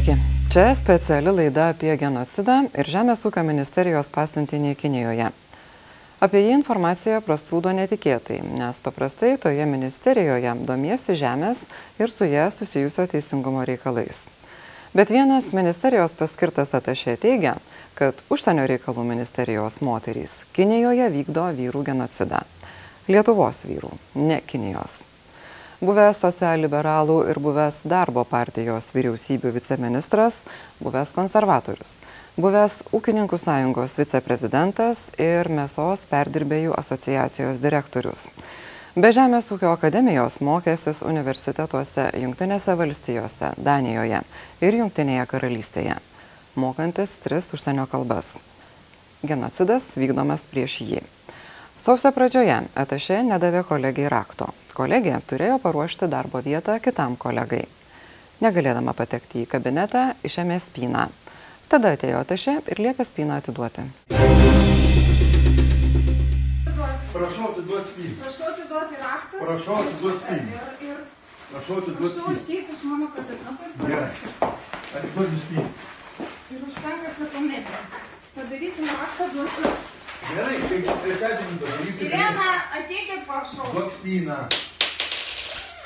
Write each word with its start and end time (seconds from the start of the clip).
Čia 0.00 0.74
speciali 0.74 1.30
laida 1.30 1.66
apie 1.70 1.92
genocidą 2.00 2.54
ir 2.72 2.88
Žemės 2.88 3.20
ūkio 3.28 3.42
ministerijos 3.44 4.08
pasiuntinį 4.14 4.72
Kinijoje. 4.80 5.26
Apie 6.24 6.40
jį 6.40 6.54
informacija 6.56 7.18
prasprūdo 7.26 7.74
netikėtai, 7.76 8.38
nes 8.56 8.80
paprastai 8.80 9.34
toje 9.42 9.66
ministerijoje 9.68 10.54
domiesi 10.64 11.18
žemės 11.20 11.66
ir 12.00 12.14
su 12.14 12.30
ją 12.30 12.48
susijusio 12.48 13.04
teisingumo 13.12 13.66
reikalais. 13.68 14.24
Bet 14.96 15.12
vienas 15.12 15.52
ministerijos 15.52 16.16
paskirtas 16.16 16.72
atašė 16.80 17.18
teigia, 17.20 17.54
kad 17.94 18.24
užsienio 18.32 18.64
reikalų 18.72 19.04
ministerijos 19.12 19.82
moterys 19.84 20.40
Kinijoje 20.56 21.12
vykdo 21.18 21.50
vyrų 21.60 21.84
genocidą. 21.92 22.42
Lietuvos 23.10 23.66
vyrų, 23.68 23.92
ne 24.16 24.40
Kinijos 24.46 25.02
buvęs 25.80 26.20
socialliberalų 26.20 27.22
ir 27.32 27.40
buvęs 27.40 27.80
darbo 27.88 28.24
partijos 28.28 28.90
vyriausybių 28.92 29.52
viceministras, 29.54 30.42
buvęs 30.80 31.14
konservatorius, 31.16 31.98
buvęs 32.36 32.82
ūkininkų 32.96 33.38
sąjungos 33.40 33.96
viceprezidentas 34.00 35.08
ir 35.18 35.48
mėsos 35.48 36.04
perdirbėjų 36.10 36.76
asociacijos 36.76 37.62
direktorius. 37.64 38.28
Be 39.00 39.12
Žemės 39.14 39.48
ūkio 39.54 39.70
akademijos 39.70 40.40
mokėsis 40.44 41.00
universitetuose 41.06 42.08
Junktinėse 42.20 42.74
valstijose, 42.76 43.52
Danijoje 43.56 44.20
ir 44.60 44.78
Junktinėje 44.82 45.28
karalystėje, 45.30 45.96
mokantis 46.58 47.14
tris 47.22 47.48
užsienio 47.54 47.86
kalbas. 47.88 48.34
Genocidas 49.22 49.92
vykdomas 49.96 50.44
prieš 50.50 50.80
jį. 50.82 51.04
Sausio 51.80 52.10
pradžioje 52.12 52.64
atašė 52.76 53.22
nedavė 53.30 53.62
kolegiai 53.68 54.10
rakto. 54.12 54.50
Kolegė 54.74 55.16
turėjo 55.26 55.58
paruošti 55.62 56.06
darbo 56.10 56.40
vietą 56.44 56.76
kitam 56.82 57.16
kolegai. 57.18 57.64
Negalėdama 58.40 58.94
patekti 58.96 59.42
į 59.42 59.48
kabinetą, 59.50 60.04
išėmė 60.24 60.56
spyną. 60.62 61.08
Tada 61.70 61.92
atėjo 61.96 62.22
atašė 62.24 62.54
ir 62.72 62.80
liepė 62.86 63.04
spyną 63.06 63.40
atiduoti. 63.42 63.84
Prašau 67.10 67.50
atiduoti 67.50 67.90
spyną. 67.90 68.14
Prašau 68.22 68.48
atiduoti 68.54 69.02
raktą. 69.02 69.42
Prašau 69.44 69.76
atiduoti 69.82 70.20
spyną. 70.24 70.96
Prašau 71.50 71.76
atiduoti 71.82 72.00
prašau 72.00 72.24
spyną. 72.24 72.34
įsėti 72.38 72.76
iš 72.78 72.82
mano 72.90 73.12
kabineto 73.14 73.52
ir 73.66 73.72
Gerai. 73.84 74.12
Atiduoti 74.96 75.44
spyną. 75.44 75.68
Ir 76.50 76.66
užtenka 76.66 77.14
atsakomybė. 77.14 77.78
Padarysim 78.34 78.92
raktą, 78.94 79.32
duosiu. 79.34 79.99
Gerai, 80.28 80.56
tai 80.68 80.80
trečiadienį 80.84 81.56
padarysim. 81.62 82.06
Irena, 82.06 82.48
ateikit, 82.78 83.22
prašau. 83.28 83.70
Duok 83.74 83.92
spyną. 83.96 84.36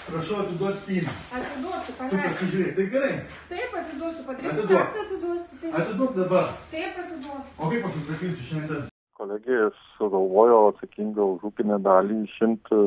Prašau 0.04 0.40
atiduoti 0.42 0.80
spyną. 0.84 1.12
Atiduosiu, 1.38 1.86
Tu 1.86 1.98
paleisk. 1.98 2.24
pasižiūrėk. 2.26 2.72
Tai 2.78 2.86
gerai. 2.94 3.12
Taip, 3.52 3.76
atiduosiu, 3.80 4.24
padarysim 4.26 4.58
Atiduok. 4.58 4.98
atiduosiu. 5.04 5.60
Taip, 5.62 5.78
Atiduok 5.80 6.16
dabar. 6.18 6.50
taip 6.74 6.98
atiduosiu. 7.04 7.52
O 7.58 7.70
kaip 7.70 7.86
aš 7.88 7.94
atsakysiu 8.02 8.48
šiandien? 8.50 8.82
kolegė 9.14 9.58
sugalvojo 9.96 10.56
atsakingą 10.74 11.24
už 11.36 11.44
ūkinę 11.48 11.76
dalį 11.86 12.16
išimti 12.26 12.78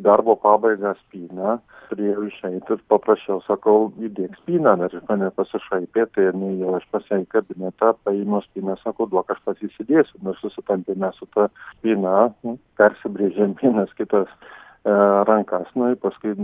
į 0.00 0.04
darbo 0.06 0.34
pabaigą 0.40 0.94
spynę. 1.04 1.58
Turėjau 1.90 2.24
išeiti 2.28 2.76
ir 2.76 2.82
paprašiau, 2.90 3.40
sakau, 3.46 3.90
įdėk 4.00 4.36
spyną, 4.40 4.76
nes 4.80 4.94
iš 4.96 5.04
mane 5.08 5.30
pasišaipė, 5.36 6.06
tai 6.14 6.28
neėjau 6.38 6.76
aš 6.78 6.86
pas 6.94 7.08
ją 7.10 7.20
į 7.22 7.26
kabinetą, 7.34 7.92
paėmiau 8.06 8.42
spyną, 8.46 8.76
sakau, 8.84 9.08
duok 9.10 9.32
aš 9.34 9.42
pas 9.46 9.64
įsidėsiu, 9.66 10.20
nors 10.26 10.40
susitampėme 10.44 11.10
su 11.18 11.28
ta 11.34 11.48
spyna, 11.78 12.30
nu, 12.46 12.56
persibrėžėm 12.80 13.56
vienas 13.62 13.90
kitas 13.98 14.30
e, 14.30 14.94
rankas, 15.30 15.66
nu 15.74 15.90
paskui 16.00 16.36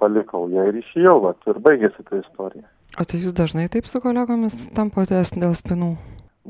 palikau 0.00 0.48
ją 0.52 0.66
ir 0.70 0.80
išėjau, 0.80 1.20
vat, 1.28 1.46
ir 1.48 1.60
baigėsi 1.64 2.08
ta 2.08 2.20
istorija. 2.22 2.66
O 2.96 3.04
tai 3.04 3.20
jūs 3.20 3.36
dažnai 3.36 3.68
taip 3.72 3.88
su 3.90 4.00
kolegomis 4.00 4.70
tampotės 4.76 5.34
dėl 5.36 5.52
spinų? 5.58 5.96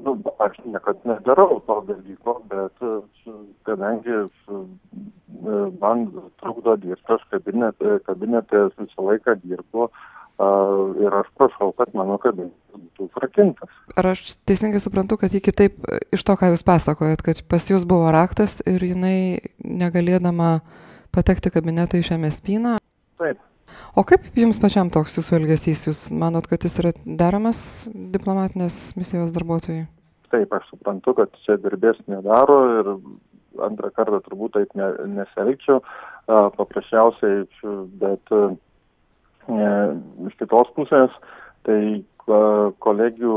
Nu, 0.04 0.12
aš 0.44 0.58
niekada 0.64 1.16
nedarau 1.16 1.60
to 1.66 1.76
dalyko, 1.88 2.36
bet 2.50 2.84
e, 2.84 2.92
kadangi 3.66 4.12
e, 4.12 4.26
man 5.80 6.06
trukdo 6.42 6.76
dirbti, 6.82 7.16
aš 7.16 7.24
kabinete, 7.32 7.98
kabinete 8.06 8.66
visą 8.76 9.08
laiką 9.10 9.36
dirbu 9.44 9.88
ir 11.00 11.14
aš 11.16 11.28
prašau, 11.38 11.70
kad 11.78 11.94
mano 11.96 12.18
kabinetas 12.20 12.76
būtų 12.76 13.08
frakintas. 13.14 13.70
Ar 13.96 14.10
aš 14.12 14.36
teisingai 14.44 14.80
suprantu, 14.84 15.16
kad 15.20 15.32
jį 15.32 15.40
kitaip 15.44 15.78
e, 15.88 16.00
iš 16.12 16.24
to, 16.26 16.36
ką 16.36 16.50
jūs 16.52 16.64
pasakojat, 16.66 17.22
kad 17.24 17.40
pas 17.48 17.64
jūs 17.70 17.86
buvo 17.88 18.10
raktas 18.12 18.60
ir 18.68 18.84
jinai 18.84 19.40
negalėdama 19.64 20.60
patekti 21.16 21.48
į 21.48 21.56
kabinetą 21.56 22.02
išėmė 22.02 22.32
spyną? 22.34 22.76
Taip. 23.16 23.40
O 23.96 24.04
kaip 24.04 24.28
jums 24.36 24.60
pačiam 24.60 24.90
toks 24.92 25.16
jūsų 25.16 25.38
elgesys? 25.40 25.86
Jūs 25.88 26.06
manot, 26.12 26.48
kad 26.50 26.64
jis 26.68 26.76
yra 26.82 26.92
deramas 27.04 27.88
diplomatinės 27.94 28.92
misijos 29.00 29.32
darbuotojui? 29.32 29.86
Taip, 30.34 30.52
aš 30.52 30.68
suprantu, 30.68 31.14
kad 31.16 31.32
čia 31.46 31.56
garbės 31.62 31.96
nedaro 32.10 32.58
ir 32.80 32.92
antrą 33.64 33.90
kartą 33.96 34.20
turbūt 34.26 34.56
taip 34.56 34.74
ne, 34.78 34.90
neselgčiau, 35.18 35.80
a, 36.26 36.46
paprasčiausiai, 36.56 37.46
bet 38.02 38.34
e, 38.36 38.44
iš 40.28 40.38
kitos 40.40 40.72
pusės, 40.78 41.14
tai 41.66 41.80
ko- 42.26 42.72
kolegijų 42.84 43.36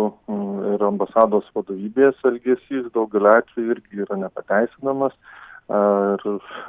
ir 0.74 0.86
ambasados 0.86 1.50
vadovybės 1.56 2.18
elgesys 2.30 2.90
daugeliu 2.96 3.32
atveju 3.36 3.76
irgi 3.76 4.04
yra 4.06 4.18
nepateisinamas. 4.26 5.14
Ir 5.70 6.24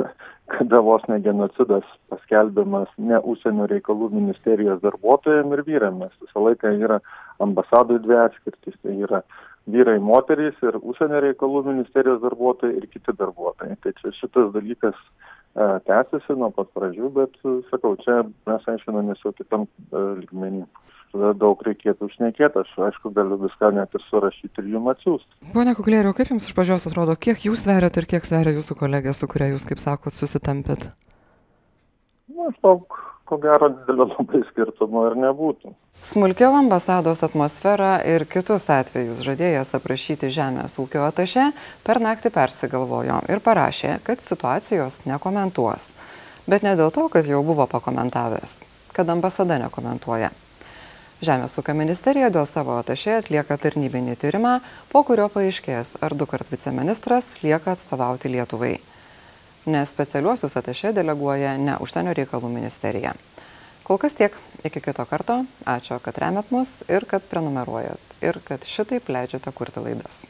kada 0.53 0.81
vos 0.84 1.05
ne 1.09 1.17
genocidas 1.25 1.87
paskelbiamas 2.12 2.91
ne 2.99 3.21
užsienio 3.32 3.69
reikalų 3.71 4.11
ministerijos 4.12 4.82
darbuotojams 4.84 5.56
ir 5.56 5.62
vyram, 5.69 6.03
nes 6.03 6.12
visą 6.21 6.43
laiką 6.44 6.75
yra 6.84 6.99
ambasadų 7.41 8.00
dvi 8.05 8.19
atskirtis, 8.27 8.77
tai 8.82 8.99
yra 9.06 9.22
vyrai 9.72 9.98
moterys 10.03 10.58
ir 10.66 10.78
užsienio 10.81 11.22
reikalų 11.26 11.64
ministerijos 11.70 12.20
darbuotojai 12.25 12.76
ir 12.78 12.86
kiti 12.92 13.14
darbuotojai. 13.19 13.76
Tai 13.84 13.92
čia 13.98 14.12
šitas 14.19 14.53
dalykas 14.54 14.97
e, 15.00 15.66
tęsiasi 15.88 16.36
nuo 16.38 16.50
pat 16.54 16.70
pradžių, 16.76 17.10
bet 17.16 17.36
e, 17.44 17.56
sakau, 17.72 17.97
čia 18.04 18.22
mes 18.48 18.70
aiškinamės 18.75 19.26
jau 19.26 19.34
kitam 19.36 19.66
e, 19.66 20.06
lygmenį. 20.22 20.64
Tada 21.10 21.32
daug 21.34 21.62
reikėtų 21.66 22.06
užnekėti, 22.06 22.60
aš 22.62 22.75
aišku 22.86 23.10
galiu 23.16 23.34
viską 23.41 23.72
net 23.75 23.97
ir 23.98 24.03
surašyti 24.06 24.62
ir 24.62 24.69
jums 24.76 24.92
atsiųsti. 24.92 25.50
Pone 25.56 25.75
Kuklėriau, 25.75 26.14
kaip 26.14 26.31
jums 26.31 26.47
iš 26.47 26.54
pažiūros 26.54 26.87
atrodo, 26.87 27.16
kiek 27.19 27.48
jūs 27.48 27.64
sveriat 27.64 27.98
ir 27.98 28.06
kiek 28.12 28.28
sveria 28.28 28.54
jūsų 28.54 28.76
kolegė, 28.78 29.10
su 29.19 29.26
kuria 29.32 29.48
jūs, 29.50 29.66
kaip 29.66 29.82
sakot, 29.82 30.14
susitampėt? 30.14 30.87
Maždaug, 32.31 32.94
ko 33.30 33.38
gero, 33.38 33.70
didelio 33.70 34.08
labai 34.10 34.42
skirtumo 34.48 35.06
ir 35.06 35.16
nebūtų. 35.22 35.72
Smulkiau 36.02 36.56
ambasados 36.58 37.22
atmosferą 37.26 37.92
ir 38.08 38.24
kitus 38.30 38.66
atvejus 38.74 39.22
žadėjęs 39.26 39.74
aprašyti 39.78 40.32
žemės 40.34 40.78
ūkio 40.82 41.04
atašė 41.06 41.50
per 41.86 42.00
naktį 42.02 42.32
persigalvojo 42.34 43.20
ir 43.30 43.42
parašė, 43.44 43.98
kad 44.06 44.24
situacijos 44.24 45.04
nekomentuos. 45.06 45.92
Bet 46.50 46.66
ne 46.66 46.74
dėl 46.74 46.90
to, 46.90 47.06
kad 47.12 47.28
jau 47.28 47.42
buvo 47.46 47.69
pakomentavęs, 47.70 48.58
kad 48.96 49.12
ambasada 49.12 49.60
nekomentuoja. 49.62 50.32
Žemės 51.20 51.58
ūkio 51.60 51.74
ministerija 51.76 52.30
dėl 52.32 52.46
savo 52.48 52.78
atašė 52.80 53.19
atlieka 53.19 53.58
tarnybinį 53.60 54.16
tyrimą, 54.22 54.54
po 54.88 55.04
kurio 55.04 55.28
paaiškės, 55.28 55.99
ar 56.00 56.16
du 56.16 56.25
kart 56.26 56.49
viceministras 56.49 57.34
lieka 57.44 57.76
atstovauti 57.76 58.32
Lietuvai. 58.32 58.78
Nes 59.68 59.92
specialiuosius 59.92 60.56
atašė 60.56 60.94
deleguoja 60.96 61.56
ne 61.60 61.76
užsienio 61.84 62.14
reikalų 62.16 62.48
ministerija. 62.48 63.12
Kol 63.84 63.98
kas 64.00 64.14
tiek. 64.16 64.36
Iki 64.64 64.80
kito 64.84 65.04
karto. 65.08 65.42
Ačiū, 65.68 65.98
kad 66.04 66.16
remet 66.22 66.52
mus 66.54 66.80
ir 66.88 67.04
kad 67.10 67.24
prenumeruojat. 67.28 68.00
Ir 68.24 68.40
kad 68.44 68.64
šitaip 68.64 69.08
leidžiate 69.12 69.52
kurti 69.52 69.84
laidas. 69.84 70.24